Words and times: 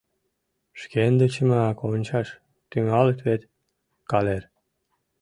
Шкендычымак 0.79 1.77
ончаш 1.91 2.27
тӱҥалыт 2.69 3.19
вет, 3.27 3.41
калер! 4.09 4.43